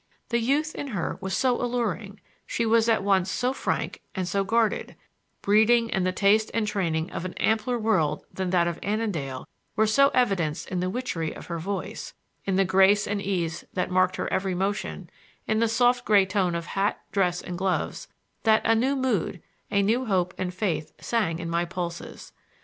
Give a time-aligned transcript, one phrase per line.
[0.29, 4.43] The youth in her was so luring; she was at once so frank and so
[4.43, 9.85] guarded,—breeding and the taste and training of an ampler world than that of Annandale were
[9.85, 14.15] so evidenced in the witchery of her voice, in the grace and ease that marked
[14.15, 15.07] her every motion,
[15.45, 18.07] in the soft gray tone of hat, dress and gloves,
[18.41, 19.39] that a new mood,
[19.69, 22.33] a new hope and faith sang in my pulses.